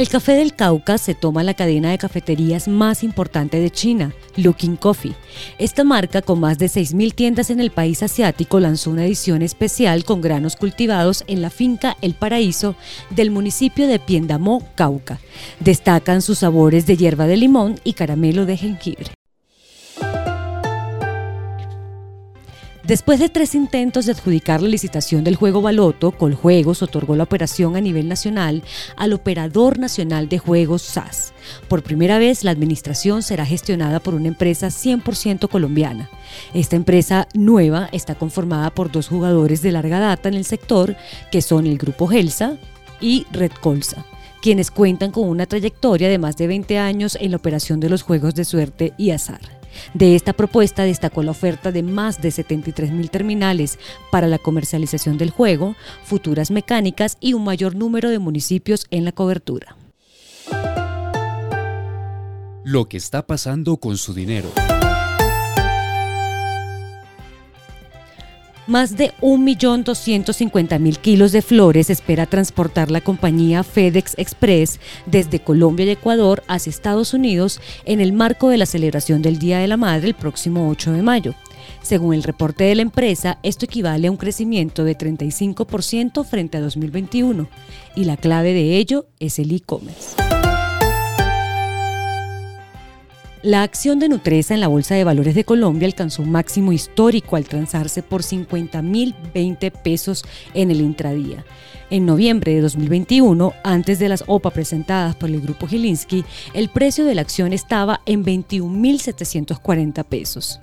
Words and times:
El 0.00 0.08
café 0.08 0.32
del 0.32 0.54
Cauca 0.54 0.96
se 0.96 1.14
toma 1.14 1.42
la 1.42 1.52
cadena 1.52 1.90
de 1.90 1.98
cafeterías 1.98 2.68
más 2.68 3.04
importante 3.04 3.60
de 3.60 3.68
China, 3.68 4.14
Looking 4.34 4.76
Coffee. 4.76 5.14
Esta 5.58 5.84
marca, 5.84 6.22
con 6.22 6.40
más 6.40 6.56
de 6.56 6.68
6.000 6.68 7.14
tiendas 7.14 7.50
en 7.50 7.60
el 7.60 7.70
país 7.70 8.02
asiático, 8.02 8.60
lanzó 8.60 8.92
una 8.92 9.04
edición 9.04 9.42
especial 9.42 10.04
con 10.04 10.22
granos 10.22 10.56
cultivados 10.56 11.22
en 11.26 11.42
la 11.42 11.50
finca 11.50 11.98
El 12.00 12.14
Paraíso 12.14 12.76
del 13.10 13.30
municipio 13.30 13.86
de 13.88 13.98
Piendamó, 13.98 14.66
Cauca. 14.74 15.18
Destacan 15.58 16.22
sus 16.22 16.38
sabores 16.38 16.86
de 16.86 16.96
hierba 16.96 17.26
de 17.26 17.36
limón 17.36 17.78
y 17.84 17.92
caramelo 17.92 18.46
de 18.46 18.56
jengibre. 18.56 19.19
Después 22.90 23.20
de 23.20 23.28
tres 23.28 23.54
intentos 23.54 24.06
de 24.06 24.10
adjudicar 24.10 24.60
la 24.60 24.68
licitación 24.68 25.22
del 25.22 25.36
juego 25.36 25.62
Baloto, 25.62 26.10
Coljuegos 26.10 26.82
otorgó 26.82 27.14
la 27.14 27.22
operación 27.22 27.76
a 27.76 27.80
nivel 27.80 28.08
nacional 28.08 28.64
al 28.96 29.12
Operador 29.12 29.78
Nacional 29.78 30.28
de 30.28 30.40
Juegos 30.40 30.82
SAS. 30.82 31.32
Por 31.68 31.84
primera 31.84 32.18
vez, 32.18 32.42
la 32.42 32.50
administración 32.50 33.22
será 33.22 33.46
gestionada 33.46 34.00
por 34.00 34.14
una 34.14 34.26
empresa 34.26 34.70
100% 34.70 35.48
colombiana. 35.48 36.10
Esta 36.52 36.74
empresa 36.74 37.28
nueva 37.32 37.88
está 37.92 38.16
conformada 38.16 38.70
por 38.70 38.90
dos 38.90 39.06
jugadores 39.06 39.62
de 39.62 39.70
larga 39.70 40.00
data 40.00 40.28
en 40.28 40.34
el 40.34 40.44
sector, 40.44 40.96
que 41.30 41.42
son 41.42 41.68
el 41.68 41.78
Grupo 41.78 42.08
Gelsa 42.08 42.56
y 43.00 43.24
Red 43.30 43.52
Colsa 43.60 44.04
quienes 44.42 44.70
cuentan 44.70 45.12
con 45.12 45.28
una 45.28 45.44
trayectoria 45.44 46.08
de 46.08 46.16
más 46.16 46.38
de 46.38 46.46
20 46.46 46.78
años 46.78 47.18
en 47.20 47.32
la 47.32 47.36
operación 47.36 47.78
de 47.78 47.90
los 47.90 48.00
juegos 48.00 48.34
de 48.34 48.46
suerte 48.46 48.94
y 48.96 49.10
azar. 49.10 49.59
De 49.94 50.14
esta 50.14 50.32
propuesta 50.32 50.84
destacó 50.84 51.22
la 51.22 51.30
oferta 51.30 51.72
de 51.72 51.82
más 51.82 52.20
de 52.20 52.30
73 52.30 52.90
mil 52.92 53.10
terminales 53.10 53.78
para 54.10 54.26
la 54.26 54.38
comercialización 54.38 55.18
del 55.18 55.30
juego, 55.30 55.76
futuras 56.04 56.50
mecánicas 56.50 57.16
y 57.20 57.34
un 57.34 57.44
mayor 57.44 57.74
número 57.74 58.10
de 58.10 58.18
municipios 58.18 58.86
en 58.90 59.04
la 59.04 59.12
cobertura. 59.12 59.76
Lo 62.64 62.88
que 62.88 62.96
está 62.96 63.26
pasando 63.26 63.78
con 63.78 63.96
su 63.96 64.14
dinero. 64.14 64.50
Más 68.70 68.96
de 68.96 69.12
1.250.000 69.20 70.98
kilos 70.98 71.32
de 71.32 71.42
flores 71.42 71.90
espera 71.90 72.26
transportar 72.26 72.88
la 72.88 73.00
compañía 73.00 73.64
FedEx 73.64 74.16
Express 74.16 74.78
desde 75.06 75.40
Colombia 75.40 75.86
y 75.86 75.90
Ecuador 75.90 76.44
hacia 76.46 76.70
Estados 76.70 77.12
Unidos 77.12 77.60
en 77.84 78.00
el 78.00 78.12
marco 78.12 78.48
de 78.48 78.58
la 78.58 78.66
celebración 78.66 79.22
del 79.22 79.40
Día 79.40 79.58
de 79.58 79.66
la 79.66 79.76
Madre 79.76 80.06
el 80.06 80.14
próximo 80.14 80.68
8 80.68 80.92
de 80.92 81.02
mayo. 81.02 81.34
Según 81.82 82.14
el 82.14 82.22
reporte 82.22 82.62
de 82.62 82.76
la 82.76 82.82
empresa, 82.82 83.40
esto 83.42 83.64
equivale 83.64 84.06
a 84.06 84.10
un 84.12 84.16
crecimiento 84.16 84.84
de 84.84 84.96
35% 84.96 86.24
frente 86.24 86.58
a 86.58 86.60
2021 86.60 87.48
y 87.96 88.04
la 88.04 88.16
clave 88.16 88.52
de 88.52 88.76
ello 88.76 89.06
es 89.18 89.40
el 89.40 89.52
e-commerce. 89.52 90.14
La 93.42 93.62
acción 93.62 93.98
de 93.98 94.10
Nutresa 94.10 94.52
en 94.52 94.60
la 94.60 94.68
Bolsa 94.68 94.94
de 94.96 95.04
Valores 95.04 95.34
de 95.34 95.44
Colombia 95.44 95.86
alcanzó 95.86 96.20
un 96.22 96.30
máximo 96.30 96.72
histórico 96.72 97.36
al 97.36 97.46
transarse 97.46 98.02
por 98.02 98.20
50.020 98.22 99.72
pesos 99.72 100.26
en 100.52 100.70
el 100.70 100.82
intradía. 100.82 101.42
En 101.88 102.04
noviembre 102.04 102.54
de 102.54 102.60
2021, 102.60 103.54
antes 103.64 103.98
de 103.98 104.10
las 104.10 104.24
OPA 104.26 104.50
presentadas 104.50 105.16
por 105.16 105.30
el 105.30 105.40
grupo 105.40 105.66
Gilinski, 105.66 106.22
el 106.52 106.68
precio 106.68 107.06
de 107.06 107.14
la 107.14 107.22
acción 107.22 107.54
estaba 107.54 108.02
en 108.04 108.26
21.740 108.26 110.04
pesos. 110.04 110.60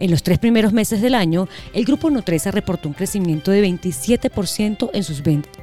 En 0.00 0.10
los 0.10 0.22
tres 0.22 0.38
primeros 0.38 0.72
meses 0.72 1.02
del 1.02 1.14
año, 1.14 1.46
el 1.74 1.84
grupo 1.84 2.08
Nutresa 2.08 2.50
reportó 2.50 2.88
un 2.88 2.94
crecimiento 2.94 3.50
de 3.50 3.62
27% 3.62 4.88
en 4.94 5.04
sus 5.04 5.22
ventas, 5.22 5.62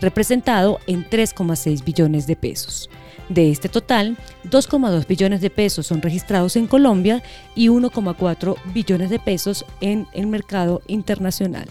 representado 0.00 0.78
en 0.86 1.04
3,6 1.04 1.84
billones 1.84 2.26
de 2.26 2.36
pesos. 2.36 2.88
De 3.28 3.50
este 3.50 3.68
total, 3.68 4.18
2,2 4.44 5.06
billones 5.06 5.40
de 5.40 5.50
pesos 5.50 5.86
son 5.86 6.02
registrados 6.02 6.56
en 6.56 6.66
Colombia 6.66 7.22
y 7.54 7.68
1,4 7.68 8.56
billones 8.72 9.10
de 9.10 9.18
pesos 9.18 9.64
en 9.80 10.06
el 10.12 10.26
mercado 10.26 10.82
internacional. 10.86 11.68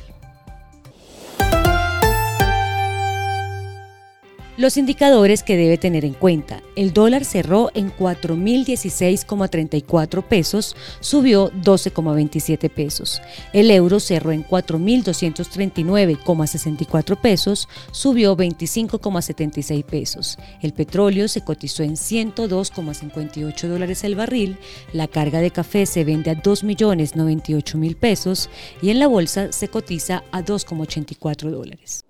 Los 4.56 4.78
indicadores 4.78 5.42
que 5.42 5.58
debe 5.58 5.80
tener 5.80 6.06
en 6.06 6.14
cuenta. 6.14 6.62
El 6.76 6.94
dólar 6.94 7.26
cerró 7.26 7.72
en 7.74 7.92
4.016,34 7.92 10.22
pesos, 10.22 10.76
subió 11.00 11.52
12,27 11.54 12.70
pesos. 12.70 13.20
El 13.52 13.72
euro 13.72 14.00
cerró 14.00 14.32
en 14.32 14.46
4.239,64 14.46 17.20
pesos, 17.20 17.68
subió 17.92 18.38
25,76 18.38 19.84
pesos. 19.86 20.38
El 20.62 20.74
petróleo 20.74 21.28
se 21.28 21.42
cotizó 21.42 21.82
en 21.82 21.96
102,58 21.96 23.68
dólares 23.68 24.04
el 24.04 24.14
barril. 24.14 24.60
La 24.94 25.08
carga 25.08 25.42
de 25.42 25.50
café 25.50 25.88
se 25.88 26.04
vende 26.04 26.30
a 26.30 26.36
2.098.000 26.36 27.96
pesos 27.96 28.52
y 28.84 28.92
en 28.92 29.00
la 29.00 29.08
bolsa 29.08 29.52
se 29.52 29.70
cotiza 29.70 30.24
a 30.32 30.44
2,84 30.44 31.50
dólares. 31.50 32.06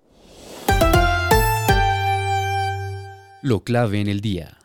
Lo 3.44 3.60
clave 3.60 4.00
en 4.00 4.08
el 4.08 4.20
día. 4.22 4.56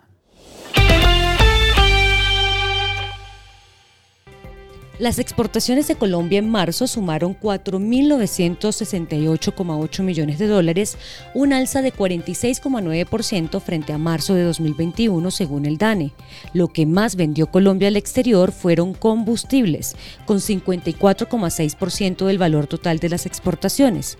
Las 5.00 5.20
exportaciones 5.20 5.90
de 5.90 5.96
Colombia 5.96 6.40
en 6.40 6.50
marzo 6.50 6.88
sumaron 6.88 7.38
4.968,8 7.38 10.04
millones 10.04 10.40
de 10.40 10.48
dólares, 10.48 10.98
un 11.34 11.52
alza 11.52 11.82
de 11.82 11.94
46,9% 11.94 13.60
frente 13.60 13.92
a 13.92 13.98
marzo 13.98 14.34
de 14.34 14.44
2021 14.44 15.30
según 15.30 15.66
el 15.66 15.78
DANE. 15.78 16.14
Lo 16.54 16.70
que 16.70 16.86
más 16.86 17.18
vendió 17.18 17.48
Colombia 17.48 17.90
al 17.90 17.98
exterior 17.98 18.54
fueron 18.54 18.94
combustibles, 18.94 19.98
con 20.26 20.38
54,6% 20.38 22.26
del 22.26 22.38
valor 22.38 22.68
total 22.68 23.00
de 23.00 23.10
las 23.10 23.26
exportaciones. 23.26 24.18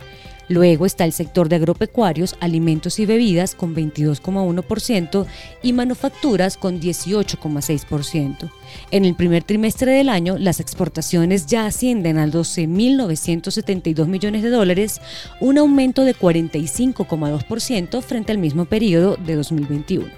Luego 0.50 0.84
está 0.84 1.04
el 1.04 1.12
sector 1.12 1.48
de 1.48 1.54
agropecuarios, 1.56 2.36
alimentos 2.40 2.98
y 2.98 3.06
bebidas 3.06 3.54
con 3.54 3.72
22,1% 3.72 5.24
y 5.62 5.72
manufacturas 5.72 6.56
con 6.56 6.80
18,6%. 6.80 8.50
En 8.90 9.04
el 9.04 9.14
primer 9.14 9.44
trimestre 9.44 9.92
del 9.92 10.08
año, 10.08 10.38
las 10.38 10.58
exportaciones 10.58 11.46
ya 11.46 11.66
ascienden 11.66 12.18
a 12.18 12.26
12.972 12.26 14.08
millones 14.08 14.42
de 14.42 14.50
dólares, 14.50 15.00
un 15.40 15.56
aumento 15.56 16.02
de 16.02 16.16
45,2% 16.16 18.02
frente 18.02 18.32
al 18.32 18.38
mismo 18.38 18.64
periodo 18.64 19.16
de 19.24 19.36
2021. 19.36 20.10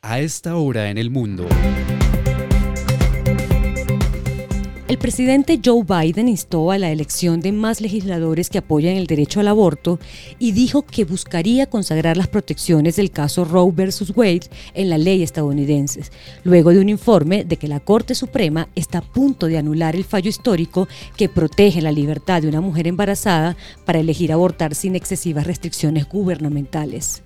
A 0.00 0.20
esta 0.20 0.56
hora 0.56 0.88
en 0.88 0.96
el 0.96 1.10
mundo. 1.10 1.46
El 4.96 5.02
presidente 5.02 5.60
Joe 5.62 5.84
Biden 5.84 6.26
instó 6.26 6.70
a 6.70 6.78
la 6.78 6.90
elección 6.90 7.40
de 7.40 7.52
más 7.52 7.82
legisladores 7.82 8.48
que 8.48 8.58
apoyan 8.58 8.96
el 8.96 9.06
derecho 9.06 9.40
al 9.40 9.48
aborto 9.48 10.00
y 10.38 10.52
dijo 10.52 10.82
que 10.86 11.04
buscaría 11.04 11.66
consagrar 11.66 12.16
las 12.16 12.28
protecciones 12.28 12.96
del 12.96 13.10
caso 13.10 13.44
Roe 13.44 13.70
versus 13.72 14.16
Wade 14.16 14.48
en 14.72 14.88
la 14.88 14.96
ley 14.96 15.22
estadounidense, 15.22 16.00
luego 16.44 16.70
de 16.70 16.80
un 16.80 16.88
informe 16.88 17.44
de 17.44 17.58
que 17.58 17.68
la 17.68 17.78
Corte 17.78 18.14
Suprema 18.14 18.68
está 18.74 18.98
a 18.98 19.02
punto 19.02 19.48
de 19.48 19.58
anular 19.58 19.94
el 19.94 20.04
fallo 20.04 20.30
histórico 20.30 20.88
que 21.14 21.28
protege 21.28 21.82
la 21.82 21.92
libertad 21.92 22.40
de 22.40 22.48
una 22.48 22.62
mujer 22.62 22.88
embarazada 22.88 23.54
para 23.84 24.00
elegir 24.00 24.32
abortar 24.32 24.74
sin 24.74 24.96
excesivas 24.96 25.46
restricciones 25.46 26.08
gubernamentales. 26.08 27.22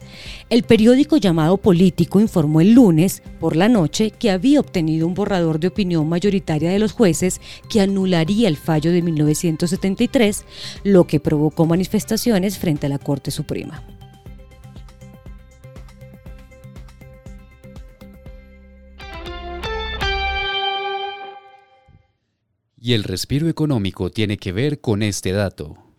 El 0.50 0.64
periódico 0.64 1.18
llamado 1.18 1.56
Político 1.56 2.18
informó 2.18 2.60
el 2.60 2.72
lunes 2.72 3.22
por 3.38 3.54
la 3.54 3.68
noche 3.68 4.10
que 4.10 4.32
había 4.32 4.58
obtenido 4.58 5.06
un 5.06 5.14
borrador 5.14 5.60
de 5.60 5.68
opinión 5.68 6.08
mayoritaria 6.08 6.72
de 6.72 6.80
los 6.80 6.90
jueces 6.90 7.40
que 7.68 7.80
anularía 7.80 8.48
el 8.48 8.56
fallo 8.56 8.92
de 8.92 9.02
1973, 9.02 10.44
lo 10.84 11.06
que 11.06 11.20
provocó 11.20 11.66
manifestaciones 11.66 12.58
frente 12.58 12.86
a 12.86 12.88
la 12.88 12.98
Corte 12.98 13.30
Suprema. 13.30 13.84
Y 22.82 22.94
el 22.94 23.04
respiro 23.04 23.48
económico 23.48 24.10
tiene 24.10 24.38
que 24.38 24.52
ver 24.52 24.80
con 24.80 25.02
este 25.02 25.32
dato. 25.32 25.89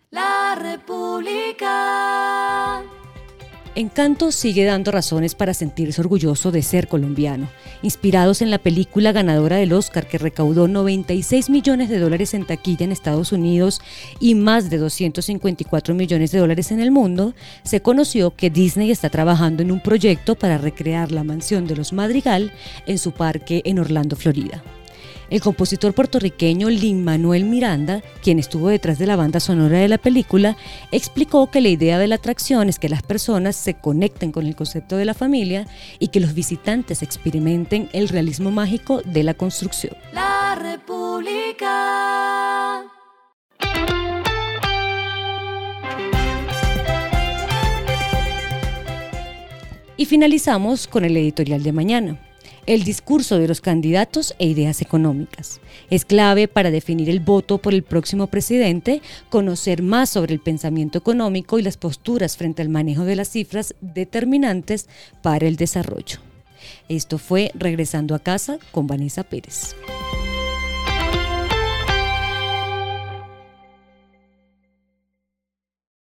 Encanto 3.82 4.30
sigue 4.30 4.64
dando 4.64 4.92
razones 4.92 5.34
para 5.34 5.54
sentirse 5.54 6.00
orgulloso 6.00 6.52
de 6.52 6.62
ser 6.62 6.86
colombiano, 6.86 7.48
inspirados 7.82 8.40
en 8.40 8.52
la 8.52 8.58
película 8.58 9.10
ganadora 9.10 9.56
del 9.56 9.72
Oscar 9.72 10.06
que 10.06 10.18
recaudó 10.18 10.68
96 10.68 11.50
millones 11.50 11.88
de 11.88 11.98
dólares 11.98 12.32
en 12.34 12.46
taquilla 12.46 12.84
en 12.84 12.92
Estados 12.92 13.32
Unidos 13.32 13.80
y 14.20 14.36
más 14.36 14.70
de 14.70 14.78
254 14.78 15.96
millones 15.96 16.30
de 16.30 16.38
dólares 16.38 16.70
en 16.70 16.78
el 16.78 16.92
mundo, 16.92 17.34
se 17.64 17.82
conoció 17.82 18.36
que 18.36 18.50
Disney 18.50 18.92
está 18.92 19.10
trabajando 19.10 19.62
en 19.62 19.72
un 19.72 19.80
proyecto 19.80 20.36
para 20.36 20.58
recrear 20.58 21.10
la 21.10 21.24
mansión 21.24 21.66
de 21.66 21.74
los 21.74 21.92
Madrigal 21.92 22.52
en 22.86 22.98
su 22.98 23.10
parque 23.10 23.62
en 23.64 23.80
Orlando, 23.80 24.14
Florida. 24.14 24.62
El 25.32 25.40
compositor 25.40 25.94
puertorriqueño 25.94 26.68
Lin 26.68 27.02
Manuel 27.04 27.44
Miranda, 27.44 28.02
quien 28.22 28.38
estuvo 28.38 28.68
detrás 28.68 28.98
de 28.98 29.06
la 29.06 29.16
banda 29.16 29.40
sonora 29.40 29.78
de 29.78 29.88
la 29.88 29.96
película, 29.96 30.58
explicó 30.90 31.50
que 31.50 31.62
la 31.62 31.70
idea 31.70 31.98
de 31.98 32.06
la 32.06 32.16
atracción 32.16 32.68
es 32.68 32.78
que 32.78 32.90
las 32.90 33.02
personas 33.02 33.56
se 33.56 33.72
conecten 33.72 34.30
con 34.30 34.46
el 34.46 34.54
concepto 34.54 34.98
de 34.98 35.06
la 35.06 35.14
familia 35.14 35.66
y 35.98 36.08
que 36.08 36.20
los 36.20 36.34
visitantes 36.34 37.02
experimenten 37.02 37.88
el 37.94 38.10
realismo 38.10 38.50
mágico 38.50 39.00
de 39.06 39.22
la 39.22 39.32
construcción. 39.32 39.96
La 40.12 40.54
República. 40.54 41.70
Y 49.96 50.04
finalizamos 50.04 50.86
con 50.86 51.06
el 51.06 51.16
editorial 51.16 51.62
de 51.62 51.72
mañana 51.72 52.18
el 52.66 52.84
discurso 52.84 53.38
de 53.38 53.48
los 53.48 53.60
candidatos 53.60 54.34
e 54.38 54.46
ideas 54.46 54.82
económicas. 54.82 55.60
Es 55.90 56.04
clave 56.04 56.48
para 56.48 56.70
definir 56.70 57.10
el 57.10 57.20
voto 57.20 57.58
por 57.58 57.74
el 57.74 57.82
próximo 57.82 58.26
presidente, 58.26 59.02
conocer 59.30 59.82
más 59.82 60.10
sobre 60.10 60.34
el 60.34 60.40
pensamiento 60.40 60.98
económico 60.98 61.58
y 61.58 61.62
las 61.62 61.76
posturas 61.76 62.36
frente 62.36 62.62
al 62.62 62.68
manejo 62.68 63.04
de 63.04 63.16
las 63.16 63.28
cifras 63.28 63.74
determinantes 63.80 64.88
para 65.22 65.46
el 65.46 65.56
desarrollo. 65.56 66.18
Esto 66.88 67.18
fue 67.18 67.50
Regresando 67.54 68.14
a 68.14 68.18
casa 68.18 68.58
con 68.70 68.86
Vanessa 68.86 69.24
Pérez. 69.24 69.74